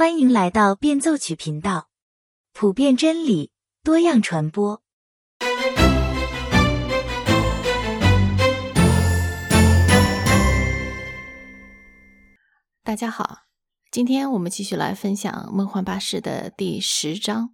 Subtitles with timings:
[0.00, 1.90] 欢迎来到变奏曲频道，
[2.54, 3.52] 普遍真理，
[3.82, 4.82] 多样传播。
[12.82, 13.40] 大家好，
[13.90, 17.50] 今天我们继续来分享《梦幻巴士》的第十章。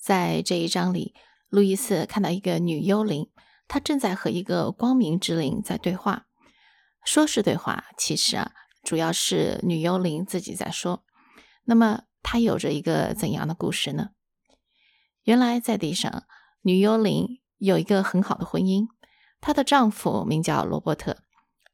[0.00, 1.14] 在这一章里，
[1.50, 3.28] 路易斯看到一个女幽灵，
[3.68, 6.25] 她正在和一个光明之灵在对话。
[7.06, 8.50] 说是对话，其实啊，
[8.82, 11.04] 主要是女幽灵自己在说。
[11.64, 14.08] 那么，她有着一个怎样的故事呢？
[15.22, 16.24] 原来，在地上，
[16.62, 18.88] 女幽灵有一个很好的婚姻，
[19.40, 21.18] 她的丈夫名叫罗伯特。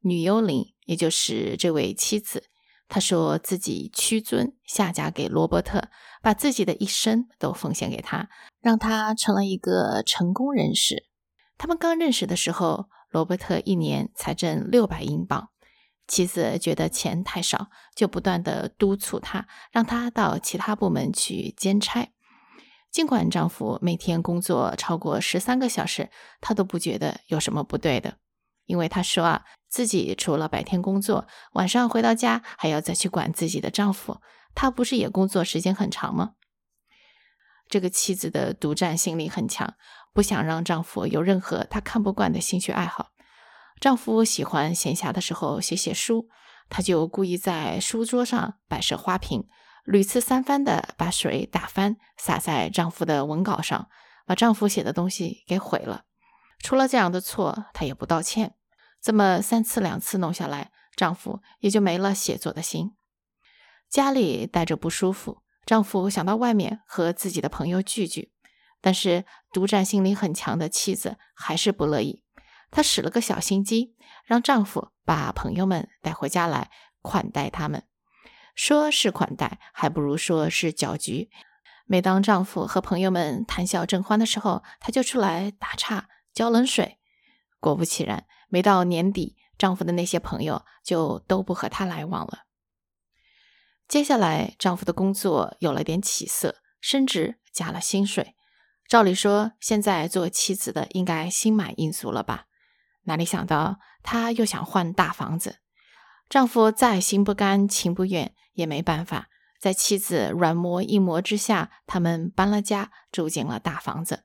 [0.01, 2.51] 女幽灵，也就是这位妻子，
[2.87, 5.89] 她说自己屈尊下嫁给罗伯特，
[6.21, 8.29] 把自己的一生都奉献给他，
[8.61, 11.07] 让他成了一个成功人士。
[11.57, 12.91] 他们刚认识的时候。
[13.13, 15.51] 罗伯特一年才挣六百英镑，
[16.09, 22.09] 妻子觉得钱太少，就不断的督促他，让他到其他部门去兼差。
[22.91, 28.17] 尽管丈夫每天工作超过十三个小时，她都不觉得有什么不对的，
[28.65, 34.21] 因为她说啊，自己除了白天工作，晚上回到家还要再去管自己的丈夫，
[34.55, 36.33] 她不是也工作时间很长吗？
[37.69, 39.75] 这个妻子的独占心理很强。
[40.15, 43.12] 不想让丈夫有任何她看不惯的兴趣爱好。
[43.83, 46.29] 丈夫喜欢闲暇的时候写写书，
[46.71, 49.49] 她就故意在书桌上摆设花瓶，
[49.85, 53.89] 屡次三番的把水打翻，洒在丈夫的文稿上，
[54.25, 56.05] 把丈夫写的东西给毁了。
[56.61, 58.55] 除了这样的错，她也不道歉。
[59.01, 62.93] 这么三次两次弄下来，丈夫也就没了写作的心。
[63.91, 68.31] 家里待着不舒服，丈夫想到外面和自己的朋友聚聚。
[68.81, 72.23] 但是独占心理很强的妻子还是不乐意，
[72.73, 76.71] 她使了个小心机，让丈夫把朋友们带回家来
[77.03, 77.85] 款待他们。
[78.57, 81.31] 说是款待，还不如说是搅局。
[81.87, 86.99] 每当丈夫和朋友们谈笑正欢的时候，她就出来打岔、浇冷水。
[87.61, 92.45] 果不其然，每到年底，丈夫的那些朋友就都不和她来往了。
[93.87, 98.35] 接下来，丈夫的工作有了点起色，升职加了薪水。
[98.89, 102.47] 照理说，现在做妻子的应该心满意足了吧？
[103.05, 105.57] 哪里想到，她又想换大房子。
[106.29, 109.29] 丈夫再心不甘情不愿，也没办法，
[109.61, 114.25] 在妻子软磨硬磨之下，他们搬了家，住进了大房子。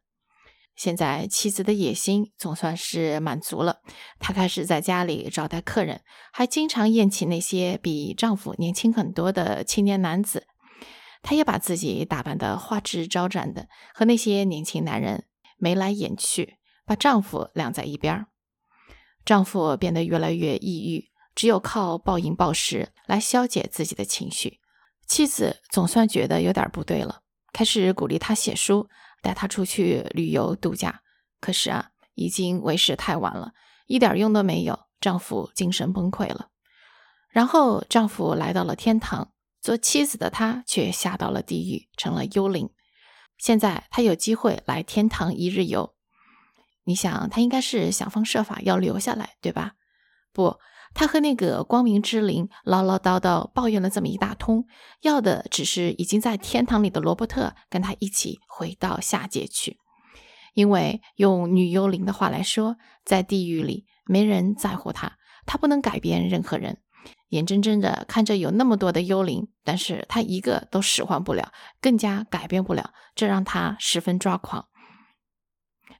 [0.75, 3.81] 现在妻子的野心总算是满足了，
[4.19, 6.01] 她开始在家里招待客人，
[6.31, 10.45] 还经常宴请那些比丈夫年轻很多的青年男子。
[11.23, 15.25] 她也把自己打扮得花枝招展的，和那些年轻男人
[15.57, 18.27] 眉来眼去，把丈夫晾在一边儿
[19.27, 24.61] 丈夫变得越来越抑郁，只有靠暴饮暴食来消解自己的情绪。
[25.05, 28.87] 妻子总算觉得有点不对了，开始鼓励他写书，
[29.21, 31.01] 带他出去旅游度假。
[31.41, 33.51] 可是啊，已经为时太晚了，
[33.87, 34.79] 一点用都没有。
[35.01, 36.47] 丈夫精神崩溃了，
[37.29, 39.33] 然后丈夫来到了天堂。
[39.59, 42.69] 做妻子的她却下到了地狱，成了幽灵。
[43.37, 45.96] 现在她有机会来天堂一日游。
[46.87, 49.73] 你想，她应该是想方设法要留下来，对吧？
[50.31, 50.57] 不，
[50.93, 54.65] 她和那个光明之灵唠唠叨叨抱怨了这么一大通，
[55.01, 59.77] 要的只是已经在天堂里的罗伯特跟她一起回到下界去。
[60.53, 66.77] 因为用女幽灵的话来说，在地狱里没人在乎她，她不能改变任何人。
[67.29, 74.67] 眼睁睁的看着有那么多的幽灵，但是他一个都使唤不了，更加改变不了，这让他十分抓狂。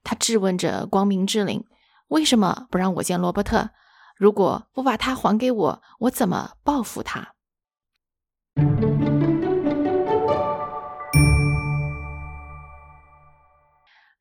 [0.03, 1.65] 他质问着光明之灵
[2.09, 3.71] ：“为什么不让我见罗伯特？
[4.15, 7.33] 如果不把他还给我，我怎么报复他？”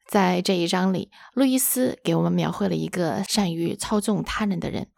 [0.08, 4.90] 在这一章里，路易斯给我们描绘了一个善于操纵他人的人。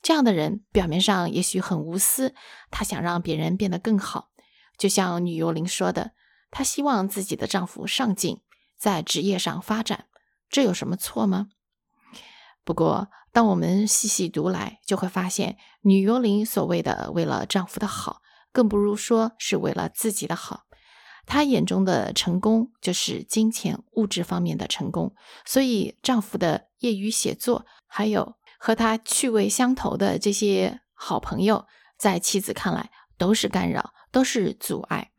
[0.00, 2.34] 这样的人表面上也许很无私，
[2.70, 4.30] 他想让别人变得更好，
[4.78, 6.12] 就像女幽灵说的，
[6.50, 8.40] 她希望自己的丈夫上进，
[8.76, 10.06] 在职业上发展，
[10.52, 11.48] 这有什么错吗？
[12.62, 18.22] 不过，当我们细细读来，就会发现，女幽灵所谓的为了丈夫的好，
[18.52, 20.60] 更不如说是为了自己的好。
[21.26, 25.14] 她眼中的成功就是金钱物质方面的成功，
[25.44, 28.36] 所以丈夫的业余写作还有。
[28.64, 31.66] 和他趣味相投的这些好朋友，
[31.98, 35.10] 在妻子看来都是干扰，都是阻碍。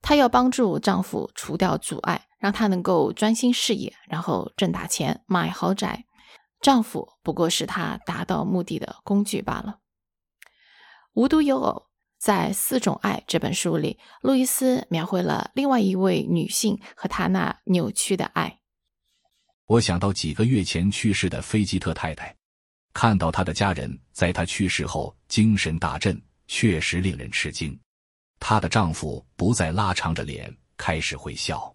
[0.00, 6.04] 她要帮助丈夫除掉阻碍，让他能够专心事业，然后挣大钱，买豪宅。
[6.60, 9.78] 丈夫不过是她达到目的的工具罢了。
[11.14, 11.86] 无独有偶，
[12.18, 18.60] 在《四种爱》这本书里，路易斯描绘了另外一位女性和她那扭曲的爱。
[19.66, 22.34] 我想到几个月前去世的菲吉特太太，
[22.92, 27.78] 看到她的家人在她去世后精神大振，确实令人吃惊。
[28.40, 31.74] 她的丈夫不再拉长着脸，开始会笑。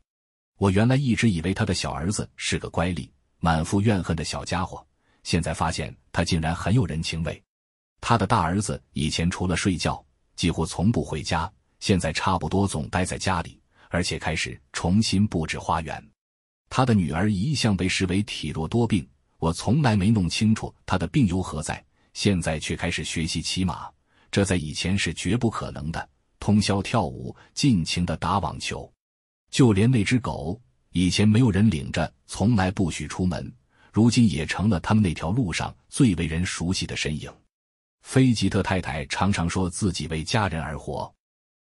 [0.58, 4.86] 我原来一直以为他的小儿子是个乖戾、满腹怨恨的小家伙，
[5.24, 7.42] 现在发现他竟然很有人情味。
[8.00, 10.04] 他的大儿子以前除了睡觉，
[10.36, 16.02] 几乎从不回家，现在差不多总待在家里，而且开始重新布置花园。
[16.70, 19.08] 他的女儿一向被视为体弱多病，
[19.40, 21.84] 我从来没弄清楚他的病由何在，
[22.14, 23.90] 现在却开始学习骑马，
[24.32, 26.10] 这在以前是绝不可能的。
[26.44, 28.92] 通宵跳舞，尽情的打网球。
[29.50, 30.60] 就连那只狗，
[30.92, 33.50] 以前没有人领着，从来不许出门，
[33.94, 37.32] 如今也成了他们那条路上最为人熟悉的身影。
[38.02, 41.10] 菲吉特太太常常说自己为家人而活，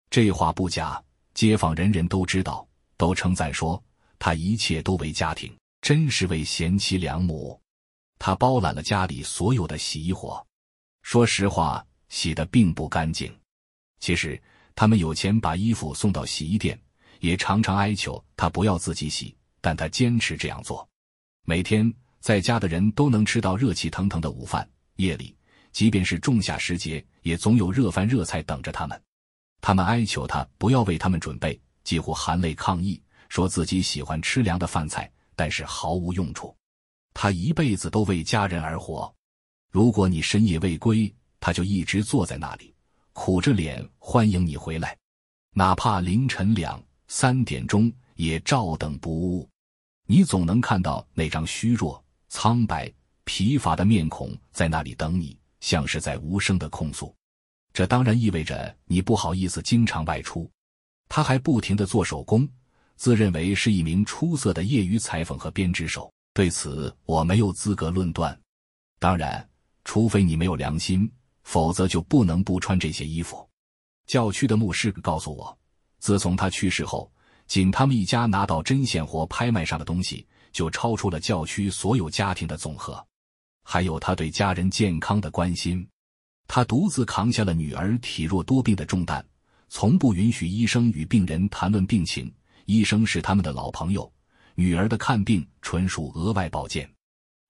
[0.09, 0.99] 这话不假，
[1.35, 2.67] 街坊人人都知道，
[2.97, 3.79] 都称赞说
[4.17, 7.61] 他一切都为家庭，真是位贤妻良母。
[8.17, 10.43] 他包揽了家里所有的洗衣活，
[11.03, 13.31] 说实话，洗的并不干净。
[13.99, 14.41] 其实
[14.75, 16.79] 他们有钱把衣服送到洗衣店。
[17.21, 20.89] 也常常哀求他不要自己洗，但他坚持这样做。
[21.45, 24.67] 每天在家的人都能吃到热气腾腾的午饭。
[24.95, 25.35] 夜里，
[25.71, 28.99] 即便是仲夏时节，也总有热饭热菜等着他们。
[29.61, 36.55] 他们哀求他不要为他们准备，几乎含泪抗议，说自己喜欢吃凉的饭菜，但是毫无用处。
[37.13, 39.13] 他一辈子都为家人而活。
[39.69, 42.70] 如果你深夜未归，他就一直坐在那里，
[43.23, 44.97] 苦着脸欢迎你回来，
[45.53, 46.83] 哪怕凌晨两。
[47.07, 49.47] 三点钟也照等不误，
[50.07, 52.91] 你总能看到那张虚弱、苍白、
[53.23, 57.15] 疲乏的面孔在那里等你，像是在无声的控诉。
[57.71, 60.49] 这当然意味着你不好意思经常外出。
[61.07, 62.49] 他还不停的做手工，
[62.95, 66.11] 自认为是一名出色的业余裁缝和编织手。
[66.33, 68.35] 对此我没有资格论断。
[68.97, 69.47] 当然，
[69.85, 71.07] 除非你没有良心，
[71.43, 73.47] 否则就不能不穿这些衣服。
[74.07, 75.57] 教区的牧师告诉我。
[75.99, 77.11] 自从他去世后，
[77.45, 83.05] 仅他们一家拿到针线活拍卖上的东西，就超出了教区所有家庭的总和。
[83.63, 85.87] 还有他对家人健康的关心，
[86.47, 89.23] 他独自扛下了女儿体弱多病的重担，
[89.69, 92.33] 从不允许医生与病人谈论病情。
[92.65, 94.11] 医生是他们的老朋友，
[94.55, 96.91] 女儿的看病纯属额外保健。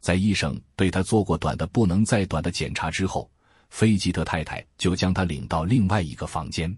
[0.02, 3.31] 在医生对他做过短的不能再短的检查之后，
[3.72, 6.78] 菲吉特太太就将他领到另外一个房间。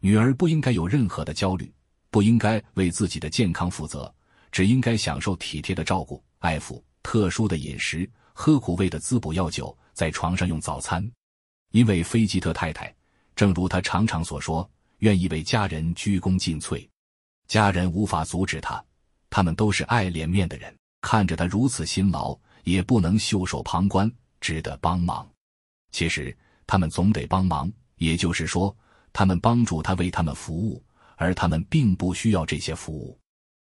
[0.00, 1.72] 女儿不应该有任何的焦虑，
[2.10, 4.14] 不应该为自己的健康负责，
[4.52, 11.10] 只应该享受体贴的照顾、爱抚、特殊的饮食、喝苦味的滋补药酒，在床上用早餐。
[11.72, 12.94] 因为菲吉特太太，
[13.34, 16.86] 正如她常常所说，愿意为家人鞠躬尽瘁。
[17.48, 18.82] 家人无法阻止她，
[19.30, 24.10] 他们都是爱脸面的人，看着她如此辛劳，也不能袖手旁观，
[24.40, 25.26] 只得帮忙。
[25.96, 28.76] 其实他们总得帮忙，也就是说。
[29.14, 30.84] 他们帮助他为他们服务，
[31.16, 33.18] 而他们并不需要这些服务。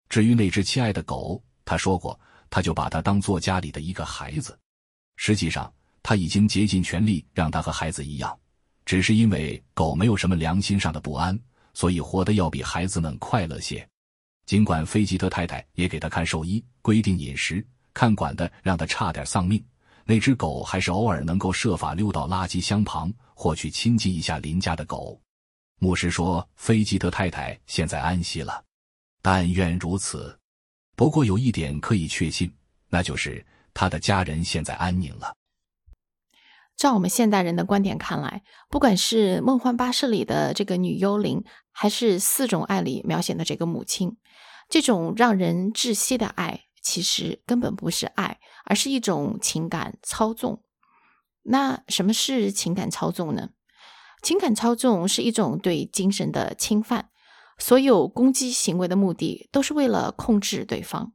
[0.10, 2.20] 至于那只亲爱的狗，他说过，
[2.50, 4.60] 他就把它当做家里的一个孩子。
[5.16, 8.38] 实际上，他已经竭尽全力让他和孩子一样，
[8.84, 11.40] 只是因为狗没有什么良心上的不安，
[11.74, 13.88] 所以活得要比孩子们快乐些。
[14.46, 19.64] 尽管菲吉特太太也给他看兽医，规定饮食，看管的让他差点丧命，
[20.08, 25.20] 那只狗还是偶尔能够设法溜到垃圾箱旁，或去亲近一下邻家的狗。
[25.80, 28.64] 牧师说：“菲吉特太太现在安息了，
[29.22, 30.40] 但愿如此。
[30.96, 32.52] 不过有一点可以确信，
[32.88, 35.36] 那就是他的家人现在安宁了。”
[36.78, 44.16] 照我们现代人的观点看来，不管是《梦幻巴士》里的这个女幽灵，还是《四种爱》里描写的这个母亲，
[44.70, 50.64] 这种让人窒息的爱，其实根本不是爱，而是一种情感操纵。
[51.44, 53.50] 那什么是情感操纵呢？
[54.24, 57.10] 情感操纵是一种对精神的侵犯，
[57.60, 61.12] 所有攻击行为的目的都是为了控制对方。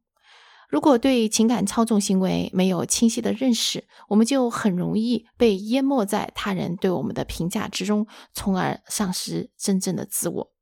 [0.69, 10.53] 如果对情感操纵行为没有清晰的认识，我们就很容易被淹没在他人对我们的评价之中，从而丧失真正的自我。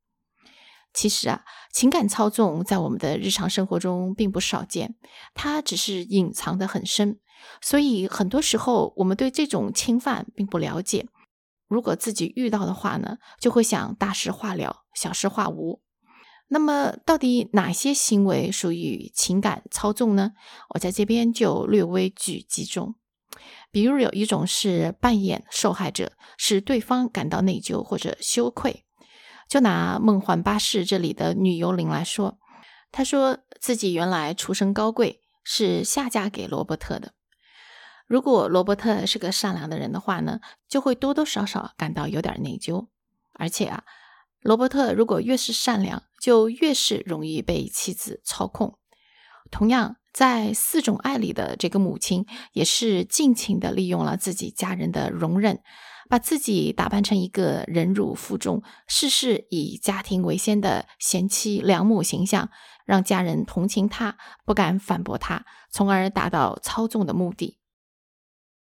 [0.93, 4.97] 其实啊，情感操纵在我们的日常生活中并不少见，
[5.35, 7.19] 它只是隐藏的很深，
[7.61, 11.07] 所以很多时候我们对这种侵犯并不了解。
[11.69, 15.81] 如果自己遇到的话呢，就会想大事化了，小事化无。
[16.49, 20.33] 那么，到底哪些行为属于情感操纵呢？
[20.71, 22.97] 我在这边就略微举几种。
[23.71, 28.85] 比如，有一种是扮演受害者，使对方感到内疚或者羞愧。
[29.51, 32.39] 就拿《梦幻巴士》这里的女幽灵来说，
[32.93, 37.15] 她说自己原来出身高贵，是下嫁给罗伯特的。
[38.07, 40.39] 如果罗伯特是个善良的人的话呢，
[40.69, 42.87] 就会多多少少感到有点内疚。
[43.33, 43.83] 而且啊，
[44.41, 48.79] 罗伯特如果越是善良，就越是容易被妻子操控。
[49.51, 55.61] 同样，在四种爱里的这个母亲，也是尽情的利用了自己家人的容忍，
[56.11, 62.51] 把自己打扮成一个忍辱负重、事事以家庭为先的贤妻良母形象，
[62.85, 67.59] 让家人同情她，不敢反驳她，从而达到操纵的目的。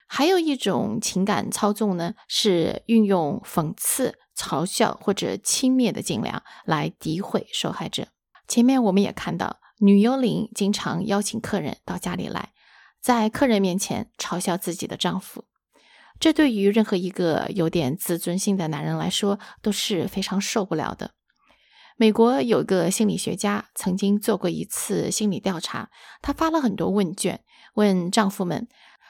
[0.06, 4.20] 还有一种情感操纵呢，是运用讽刺。
[4.40, 8.10] 嘲笑或者轻蔑的伎俩来诋毁受害者。
[8.48, 12.54] 前面我们也看到，女幽灵经常邀请客人到家里来，
[13.02, 15.46] 在客人面前嘲笑自己的丈夫。
[16.20, 21.12] 这对于任何一个有点自尊心的男人来说都是非常受不了的。
[21.96, 25.90] 美国有个心理学家曾经做过一次心理调查，
[26.22, 27.42] 他发了很多问卷，
[27.76, 28.68] 问丈夫们。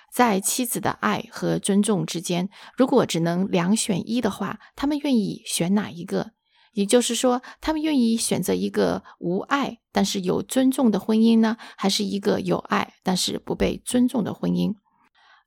[0.09, 6.31] 在妻子的爱和尊重之间，如果只能两选一的话，他们愿意选哪一个？
[6.73, 14.73] 也就是说，他们愿意选择一个无爱但是有尊重的婚姻呢，还是一个有爱但是不被尊重的婚姻？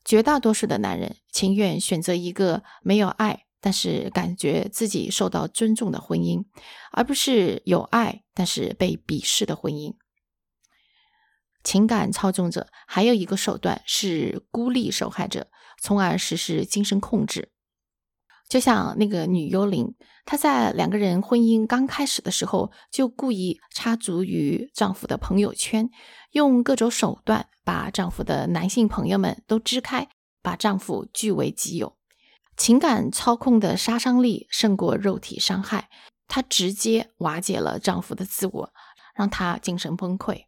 [0.05, 6.45] 绝大多数的男人情愿选择一个没有爱但是感觉自己受到尊重的婚姻，
[6.93, 9.95] 而不是有爱但是被鄙视的婚姻。
[11.63, 15.49] 情感操纵者还有一个手段是孤立受害者，
[15.83, 17.53] 从而实施精神控制。
[18.51, 19.95] 就像那个女幽灵，
[20.27, 25.89] 她在两个人婚姻刚开始的时候，就故意插足于丈夫的朋友圈，
[26.33, 30.09] 用各种手段把丈夫的男性朋友们都支开，
[30.43, 31.97] 把丈夫据为己有。
[32.57, 35.89] 情感操控的杀伤力胜过肉体伤害，
[36.27, 38.73] 她直接瓦解了丈夫的自我，
[39.15, 40.47] 让他精神崩溃。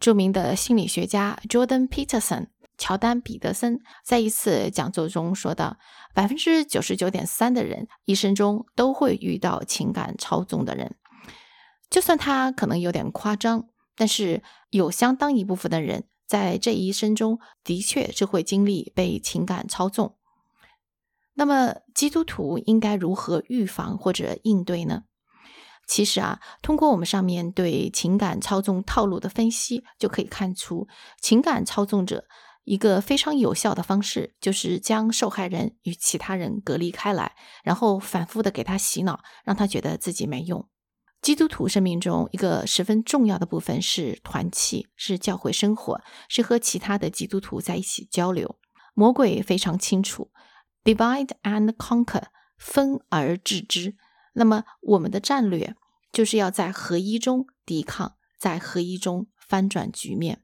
[0.00, 2.48] 著名的心理学家 Jordan Peterson
[2.80, 5.76] 乔丹彼得森在一次讲座中说道
[6.14, 10.96] ：“百分之九十九点三的人一生中都会遇到情感操纵的人，
[11.90, 20.16] 就算他可能有点夸张，但是有相当一部分的人在这一生中的确是会经历被情感操纵。
[21.34, 25.02] 那么，基督徒应该如何预防或者应对呢？”
[25.86, 30.86] 其实啊，通过我们上面对情感操纵套路的分析，就可以看出，
[31.20, 32.24] 情感操纵者
[32.64, 40.68] 一个非常有效的方式，就是将受害人与其他人隔离开来，然后反复的给他洗脑，让他觉得自己没用。
[41.20, 48.58] 基督徒生命中一个十分重要的部分是团契，是教会生活，是和其他的基督徒在一起交流。
[48.94, 50.30] 魔鬼非常清楚
[50.84, 52.24] ，divide and conquer，
[52.56, 53.96] 分而治之。
[54.34, 55.74] 那么我们的战略。
[56.12, 60.42] 就是要在合一中抵抗，在合一中翻转局面，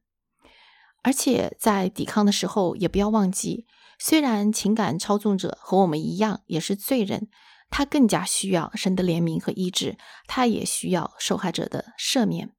[1.07, 3.65] 而且在抵抗的时候，也不要忘记，
[3.97, 7.29] 虽然情感操纵者和我们一样也是罪人，
[7.71, 9.97] 他更加需要神的怜悯和医治，
[10.27, 12.51] 他也需要受害者的赦免。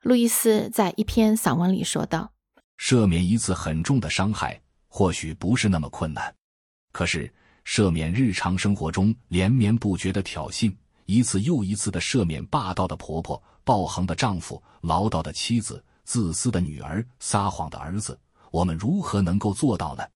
[0.00, 2.32] 路易斯在一篇散文里说道
[2.80, 6.34] ：“赦免一次很重的伤害，或许不是那么困难，
[6.90, 7.30] 可是
[7.66, 10.74] 赦免日常生活中连绵不绝的挑衅。”
[11.04, 18.18] 一次又一次的赦免霸道的婆婆、暴横的丈夫、唠叨的妻子、自私的女儿、撒谎的儿子，
[18.52, 20.06] 我们如何能够做到呢？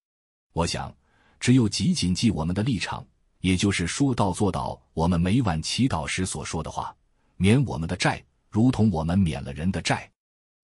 [0.52, 0.94] 我想，
[1.40, 3.04] 只有极谨记我们的立场，
[3.40, 4.80] 也就是说到做到。
[4.94, 6.96] 我们每晚祈祷时所说的话
[7.36, 10.08] ：“免我们的债，如同我们免了人的债。”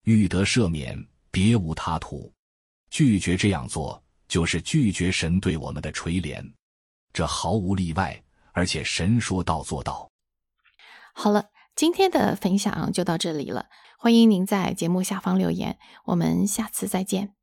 [0.07, 2.33] 欲得赦免，别无他途。
[2.89, 6.49] 拒绝这样做，就是拒绝神对我们的垂怜，
[7.13, 8.23] 这毫无例外。
[8.53, 10.11] 而且神说到做到。
[11.13, 13.67] 好了，今天的分享就到这里了。
[14.07, 17.36] 欢迎您在节目下方留言，我们下次再见。